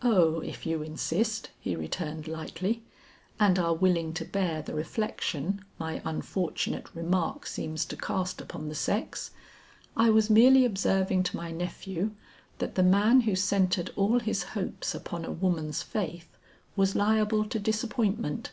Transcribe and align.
"Oh 0.00 0.40
if 0.40 0.64
you 0.64 0.82
insist," 0.82 1.50
he 1.60 1.76
returned 1.76 2.26
lightly, 2.26 2.82
"and 3.38 3.58
are 3.58 3.74
willing 3.74 4.14
to 4.14 4.24
bear 4.24 4.62
the 4.62 4.72
reflection 4.72 5.62
my 5.78 6.00
unfortunate 6.02 6.88
remark 6.94 7.44
seems 7.44 7.84
to 7.84 7.96
cast 7.98 8.40
upon 8.40 8.70
the 8.70 8.74
sex, 8.74 9.32
I 9.98 10.08
was 10.08 10.30
merely 10.30 10.64
observing 10.64 11.24
to 11.24 11.36
my 11.36 11.50
nephew, 11.50 12.12
that 12.56 12.74
the 12.74 12.82
man 12.82 13.20
who 13.28 13.36
centered 13.36 13.90
all 13.96 14.18
his 14.18 14.42
hopes 14.56 14.94
upon 14.94 15.26
a 15.26 15.30
woman's 15.30 15.82
faith, 15.82 16.38
was 16.74 16.96
liable 16.96 17.44
to 17.44 17.58
disappointment. 17.58 18.52